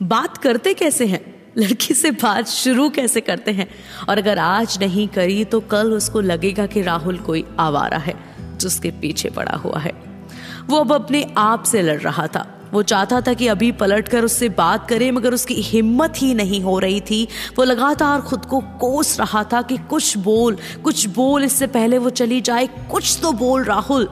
बात 0.03 0.39
करते 0.39 0.75
कैसे 0.75 1.07
हैं? 1.07 1.53
लड़की 1.59 1.95
से 1.95 2.11
बात 2.11 2.47
शुरू 2.47 2.91
कैसे 2.91 3.21
करते 3.21 3.51
हैं? 3.51 3.71
और 4.09 4.19
अगर 4.19 4.39
आज 4.39 4.79
नहीं 4.81 5.09
करी 5.09 5.45
तो 5.45 5.61
कल 5.61 5.93
उसको 5.93 6.21
लगेगा 6.21 6.67
कि 6.67 6.83
राहुल 6.83 7.17
कोई 7.17 7.45
आवारा 7.59 7.99
है 7.99 8.15
जो 8.41 8.67
उसके 8.67 8.91
पीछे 8.91 9.31
पड़ा 9.31 9.57
हुआ 9.57 9.79
है। 9.79 9.93
वो 10.67 10.77
अब 10.77 10.93
अपने 10.93 11.35
आप 11.39 11.63
से 11.63 11.83
लड़ 11.83 12.01
रहा 12.01 12.27
था। 12.27 12.54
वो 12.73 12.83
चाहता 12.83 13.21
था 13.21 13.33
कि 13.33 13.47
अभी 13.47 13.71
पलट 13.73 14.09
कर 14.09 14.25
उससे 14.25 14.49
बात 14.49 14.89
करे, 14.89 15.11
मगर 15.11 15.35
उसकी 15.35 15.55
हिम्मत 15.55 16.15
ही 16.17 16.33
नहीं 16.35 16.61
हो 16.63 16.79
रही 16.79 17.01
थी। 17.01 17.27
वो 17.59 17.65
लगातार 17.65 18.21
खुद 18.21 18.45
को 18.45 18.61
कोस 18.81 19.19
रहा 19.21 19.43
था 19.45 19.63
कि 19.63 19.77
कुछ 19.91 20.17
बोल 20.19 20.57
कुछ 20.85 21.07
बोल, 21.07 21.45
इससे 21.45 21.67
पहले 21.67 21.99
वो 21.99 22.11
चली 22.11 22.41
जाए, 22.41 22.67
कुछ 22.91 23.19
तो 23.23 23.33
बोल 23.33 23.65
राहुल। 23.65 24.09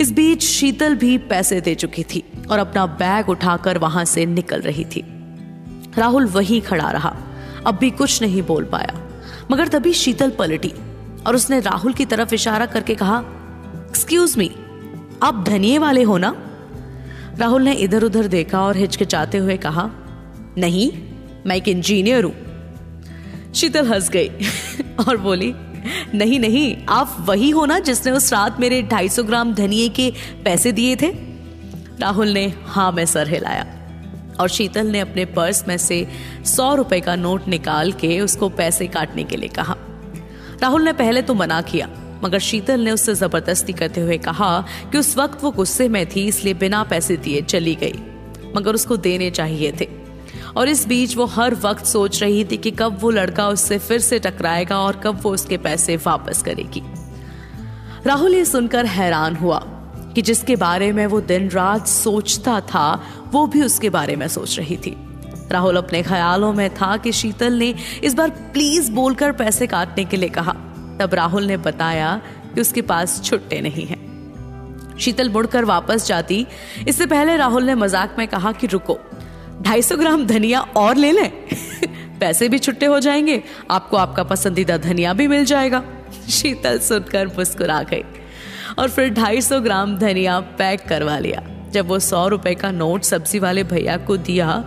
इस 0.00 0.12
बीच 0.12 0.42
शीतल 0.42 0.94
भी 0.94 1.16
पैसे 1.18 1.60
दे 1.60 1.74
चुकी 1.74 2.02
थी 2.04 2.22
और 2.50 2.58
अपना 2.58 2.86
बैग 2.86 3.28
उठाकर 3.28 3.78
वहाँ 3.78 4.04
से 4.04 4.26
निकल 4.26 4.60
रही 4.60 4.84
थी। 4.84 5.04
राहुल 5.98 6.26
वहीं 6.26 6.60
खड़ा 6.60 6.90
रहा, 6.90 7.16
अब 7.66 7.74
भी 7.74 7.90
कुछ 7.90 8.22
नहीं 8.22 8.42
बोल 8.42 8.64
पाया। 8.64 8.94
मगर 9.50 9.68
तभी 9.68 9.92
शीतल 9.92 10.30
पलटी 10.30 10.72
और 11.26 11.36
उसने 11.36 11.60
राहुल 11.60 11.92
की 11.92 12.04
तरफ़ 12.04 12.34
इशारा 12.34 12.66
करके 12.66 12.94
कहा 12.94 13.18
एक्सक्यूज 13.88 14.36
मी 14.38 14.50
आप 15.22 15.44
धनिये 15.46 15.78
वाले 15.78 16.02
हो 16.02 16.16
ना? 16.18 16.34
राहुल 17.38 17.62
ने 17.62 17.72
इधर 17.72 18.04
उधर 18.04 18.26
देखा 18.26 18.62
और 18.62 18.76
हिचकिचाते 18.76 19.38
हुए 19.38 19.56
कहा, 19.56 19.90
नहीं, 20.58 20.92
मैं 21.46 21.56
एक 21.56 21.68
इंजीनियर 21.68 22.24
हूँ। 22.24 22.34
शीतल 23.54 23.86
हंस 23.86 24.10
गई 24.10 24.28
और 25.08 25.16
बोली, 25.16 25.54
नहीं 26.14 26.40
नहीं, 26.40 26.76
आप 26.88 27.16
वही 27.20 27.50
हो 27.50 27.66
ना 27.66 27.78
जिसने 27.78 28.12
उस 28.12 28.32
रात 28.32 28.60
मेरे 28.60 28.82
250 28.82 29.22
ग्राम 29.22 29.54
धनिए 29.54 29.88
के 29.88 30.12
पैसे 30.44 30.72
दिए 30.72 30.96
थे? 30.96 31.12
राहुल 31.98 32.28
ने 32.28 32.54
हाँ 32.66 32.92
में 32.92 33.06
सर 33.06 33.28
हिलाया। 33.28 33.66
और 34.40 34.48
शीतल 34.48 34.86
ने 34.86 35.00
अपने 35.00 35.24
पर्स 35.24 35.68
में 35.68 35.78
से 35.78 36.08
सौ 36.44 36.74
रुपए 36.74 37.00
का 37.00 37.16
नोट 37.16 37.48
निकाल 37.48 37.92
के 37.92 38.20
उसको 38.20 38.48
पैसे 38.48 38.86
काटने 38.86 39.24
के 39.24 39.36
लिए 39.36 39.48
कहा। 39.48 39.76
राहुल 40.62 40.82
ने 40.82 40.92
पहले 40.92 41.22
तो 41.22 41.34
मना 41.34 41.60
किया 41.60 41.88
मगर 42.24 42.38
शीतल 42.38 42.80
ने 42.80 42.90
उससे 42.90 43.14
ज़बरदस्ती 43.14 43.72
करते 43.72 44.00
हुए 44.00 44.18
कहा 44.18 44.64
कि 44.92 44.98
उस 44.98 45.16
वक्त 45.16 45.44
वो 45.44 45.50
गुस्से 45.50 45.88
में 45.88 46.06
थी, 46.06 46.26
इसलिए 46.26 46.54
बिना 46.54 46.82
पैसे 46.82 47.16
दिए 47.16 47.42
चली 47.42 47.74
गई। 47.74 48.02
मगर 48.56 48.74
उसको 48.74 48.96
देने 48.96 49.30
चाहिए 49.30 49.72
थे। 49.80 49.88
और 50.56 50.68
इस 50.68 50.88
बीच 50.88 51.16
वो 51.16 51.24
हर 51.24 51.54
वक्त 51.54 51.84
सोच 51.86 52.22
रही 52.22 52.44
थी 52.44 52.56
कि 52.56 52.70
कब 52.70 52.98
वो 53.00 53.10
लड़का 53.10 53.48
उससे 53.48 53.78
फिर 53.78 53.98
से 53.98 54.18
टकराएगा 54.18 54.78
और 54.78 54.96
कब 54.96 55.20
वो 55.22 55.30
उसके 55.30 55.56
पैसे 55.56 55.96
वापस 55.96 56.42
करेगी। 56.42 56.82
राहुल 58.06 58.34
ये 58.34 58.44
सुनकर 58.44 58.86
हैरान 58.86 59.36
हुआ 59.36 59.58
कि 60.14 60.22
जिसके 60.22 60.56
बारे 60.56 60.92
में 60.92 61.06
वो 61.06 61.20
दिन 61.20 61.48
रात 61.48 61.86
सोचता 61.86 62.60
था, 62.60 63.02
वो 63.32 63.46
भी 63.46 63.62
उसके 63.62 63.90
बारे 63.90 64.16
में 64.16 64.28
सोच 64.28 64.58
रही 64.58 64.76
थी। 64.76 64.96
राहुल 65.50 65.76
अपने 65.76 66.02
ख्यालों 66.02 66.52
में 66.52 66.70
था 66.70 66.96
कि 66.96 67.12
शीतल 67.12 67.52
ने 67.52 67.74
इस 68.04 68.14
बार 68.14 68.30
प्लीज़ 68.30 68.92
बोलकर 68.92 69.32
पैसे 69.32 69.66
काटने 69.66 70.04
के 70.04 70.16
लिए 70.16 70.28
कहा। 70.28 70.56
तब 71.02 71.14
राहुल 71.14 71.44
ने 71.44 71.56
बताया 71.56 72.20
कि 72.54 72.60
उसके 72.60 72.82
पास 72.82 73.22
छुट्टे 73.24 73.60
नहीं 73.60 73.86
हैं। 73.86 74.96
शीतल 74.98 75.30
मुड़कर 75.30 75.64
वापस 75.64 76.06
जाती। 76.06 76.46
इससे 76.88 77.06
पहले 77.06 77.36
राहुल 77.36 77.64
ने 77.64 77.74
मज़ाक 77.74 78.14
में 78.18 78.28
कहा 78.28 78.52
कि 78.52 78.66
रुको 78.66 78.98
250 79.60 79.92
ग्राम 79.92 80.26
धनिया 80.26 80.60
और 80.60 80.96
ले 80.96 81.12
लें। 81.12 81.30
पैसे 82.20 82.48
भी 82.48 82.58
छुट्टे 82.58 82.86
हो 82.86 83.00
जाएँगे, 83.00 83.42
आपको 83.70 83.96
आपका 83.96 84.24
पसंदीदा 84.24 84.76
धनिया 84.76 85.12
भी 85.12 85.28
मिल 85.28 85.44
जाएगा। 85.44 85.82
शीतल 86.30 86.78
सुनकर 86.78 87.26
मुस्कुरा 87.26 87.82
गई 87.82 88.04
और 88.78 88.88
फिर 88.88 89.14
250 89.14 89.60
ग्राम 89.60 89.98
धनिया 89.98 90.40
पैक 90.40 90.88
करवा 90.88 91.18
लिया। 91.18 91.42
जब 91.70 91.88
वो 91.88 91.98
सौ 91.98 92.28
रुपए 92.28 92.54
का 92.54 92.70
नोट 92.70 93.02
सब्ज़ी 93.02 93.38
वाले 93.38 93.64
भैया 93.64 93.96
को 93.96 94.16
दिया 94.16 94.64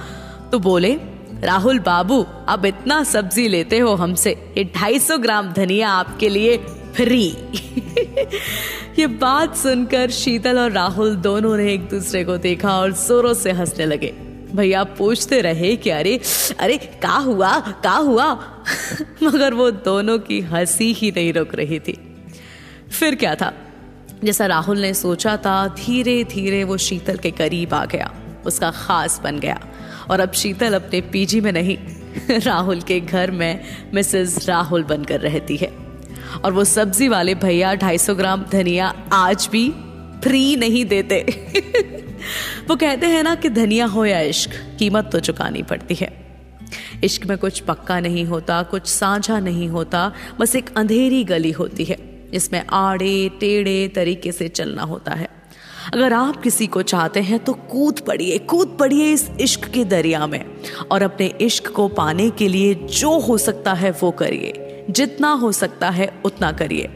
तो 0.52 0.60
बोले 0.60 1.15
राहुल 1.46 1.80
बाबू, 1.80 2.28
अब 2.48 2.66
इतना 2.66 3.04
सब्ज़ी 3.04 3.48
लेते 3.48 3.80
हो 3.80 3.96
हमसे 3.96 4.54
ये 4.58 4.64
250 4.64 5.18
ग्राम 5.18 5.54
धनिया 5.54 5.90
आपके 5.90 6.30
लिए 6.30 6.58
फ्री 6.96 7.28
ये 9.00 9.08
बात 9.08 9.56
सुनकर 9.56 10.10
शीतल 10.10 10.60
और 10.60 10.72
राहुल 10.72 11.16
दोनों 11.16 11.58
ने 11.58 11.74
एक 11.74 11.90
दूसरे 11.90 12.24
को 12.24 12.38
देखा 12.38 12.80
और 12.80 12.94
जोरों 12.94 13.34
से 13.34 13.52
हंसने 13.52 13.86
लगे। 13.86 14.14
भैया 14.56 14.84
पूछते 14.84 15.42
रहे 15.42 15.76
कि 15.76 15.90
अरे 15.90 16.22
अरे, 16.60 16.78
का 16.78 17.18
हुआ 17.18 17.60
का 17.60 17.96
हुआ? 17.96 18.34
मगर 19.24 19.54
वो 19.54 19.72
दोनों 19.72 20.20
की 20.20 20.42
हँसी 20.42 20.94
ही 20.94 21.12
नहीं 21.12 21.34
रुक 21.34 21.56
रही 21.56 21.80
थी। 21.80 22.26
फिर 23.00 23.16
क्या 23.16 23.36
था? 23.36 23.54
जैसा 24.24 24.46
राहुल 24.46 24.80
ने 24.80 24.94
सोचा 24.94 25.38
था 25.38 25.68
धीरे 25.68 26.24
धीरे 26.24 26.64
वो 26.64 26.78
शीतल 26.78 27.18
के 27.18 27.32
करीब 27.32 27.74
आ 27.74 27.86
गया, 27.86 28.14
उसका 28.46 28.72
खास 28.72 29.22
बन 29.24 29.40
गया। 29.40 29.60
और 30.12 30.20
अब 30.20 30.32
शीतल 30.32 30.74
अपने 30.74 31.02
पीजी 31.02 31.42
में 31.42 31.52
नहीं, 31.52 31.78
राहुल 32.32 32.82
के 32.82 33.00
घर 33.00 33.32
में 33.32 33.64
मिसेस 33.94 34.50
राहुल 34.50 34.84
बनकर 34.84 35.20
रहती 35.20 35.58
है। 35.58 35.72
और 36.46 36.54
वो 36.54 36.64
सब्ज़ी 36.64 37.08
वाले 37.08 37.36
भैया 37.36 37.76
250 37.76 38.14
ग्राम 38.14 38.46
धनिया 38.52 38.94
आज 39.14 39.50
भी 39.52 39.70
फ्री 40.24 40.56
नहीं 40.56 40.86
देते। 40.86 41.26
वो 42.70 42.76
कहते 42.76 43.08
हैं 43.08 43.24
ना 43.24 43.36
कि 43.36 43.50
धनिया 43.50 43.86
हो 43.86 44.06
या 44.06 44.20
इश्क, 44.20 44.50
कीमत 44.80 45.10
तो 45.12 45.20
चुकानी 45.20 45.64
पड़ती 45.64 45.96
है। 45.96 46.26
इश्क 47.04 47.26
में 47.26 47.38
कुछ 47.38 47.60
पक्का 47.60 48.00
नहीं 48.00 48.26
होता, 48.26 48.64
कुछ 48.64 48.88
साझा 48.88 49.40
नहीं 49.40 49.68
होता, 49.68 50.12
बस 50.40 50.56
एक 50.56 50.70
अंधेरी 50.78 51.24
गली 51.24 51.52
होती 51.52 51.84
है, 51.84 51.98
जिसमें 52.32 52.66
आड़े, 52.70 53.30
टेढ़े 53.40 53.88
तरीके 53.88 54.32
से 54.32 54.48
चलना 54.48 54.84
होता 54.84 55.12
है। 55.12 55.30
अगर 55.94 56.14
आप 56.14 56.42
किसी 56.42 56.68
को 56.68 56.82
चाहते 56.82 57.20
हैं 57.20 57.40
तो 57.40 57.54
कूद 57.54 58.00
पड़िए 58.00 58.38
कूद 58.38 58.78
पड़िए 58.80 59.06
इस 59.06 59.30
इश्क 59.42 59.66
के 59.66 59.84
दरिया 59.84 60.28
में 60.28 60.46
और 60.92 61.04
अपने 61.04 61.34
इश्क 61.42 61.68
को 61.68 61.88
पाने 61.88 62.30
के 62.30 62.48
लिए 62.48 62.74
जो 62.74 63.20
हो 63.20 63.38
सकता 63.38 63.74
है 63.74 63.92
वो 63.92 64.12
करिए। 64.12 64.86
जितना 64.90 65.32
हो 65.32 65.52
सकता 65.52 65.90
है 65.90 66.22
उतना 66.26 66.52
करिए। 66.52 66.90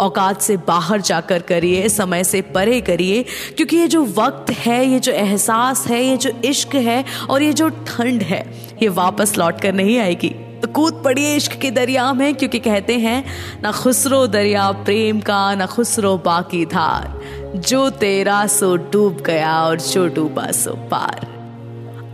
औकात 0.00 0.40
से 0.40 0.56
बाहर 0.56 1.00
जाकर 1.00 1.42
करिए, 1.42 1.88
समय 1.88 2.24
से 2.24 2.42
परे 2.42 2.80
करिए, 2.80 3.22
क्योंकि 3.56 3.76
ये 3.76 3.88
जो 3.88 4.04
वक्त 4.04 4.50
है, 4.50 4.86
ये 4.86 4.98
जो 4.98 5.12
एहसास 5.12 5.86
है, 5.86 6.04
ये 6.04 6.16
जो 6.16 6.30
इश्क 6.44 6.74
है 6.74 7.04
और 7.30 7.42
ये 7.42 7.52
जो 7.52 7.68
ठंड 7.68 8.22
है, 8.22 8.54
ये 8.82 8.88
वापस 8.88 9.38
लौट 9.38 9.60
कर 9.60 9.72
नहीं 9.72 9.98
आएगी। 9.98 10.28
तो 10.28 10.68
कूद 10.68 11.02
पड़िए 11.04 11.36
इश्क 11.36 11.52
के 11.52 11.70
दरिया 11.70 12.12
में, 12.12 12.34
क्योंकि 12.34 12.58
कहते 12.58 12.94
हैं, 12.94 13.24
ना 13.62 13.72
खुसरो 13.72 14.26
दरिया 14.26 14.70
प्रेम 14.70 15.20
का, 15.20 15.54
ना 15.54 15.66
खुसरो 15.66 16.16
बाकी 16.18 16.66
धार। 16.66 17.20
जो 17.56 17.90
तेरा 17.90 18.46
सो 18.46 18.76
डूब 18.76 19.20
गया 19.20 19.62
और 19.62 19.80
जो 19.80 20.08
डूबा 20.08 20.50
सो 20.50 20.70
पार। 20.70 21.38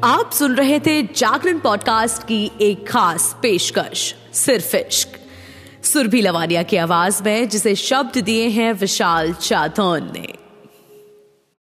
आप 0.04 0.30
सुन 0.32 0.54
रहे 0.54 0.80
थे 0.80 1.02
जागरण 1.02 1.58
पॉडकास्ट 1.58 2.22
की 2.22 2.50
एक 2.60 2.88
खास 2.88 3.36
पेशकश, 3.42 4.14
सिर्फ़ 4.32 4.76
इश्क। 4.76 5.08
सुरभि 5.84 6.20
लवानिया 6.20 6.62
की 6.62 6.76
आवाज़ 6.76 7.22
में 7.22 7.48
जिसे 7.48 7.74
शब्द 7.74 8.18
दिए 8.18 8.48
हैं 8.48 8.72
विशाल 8.72 9.32
चाधौन 9.32 10.12
ने। 10.14 10.43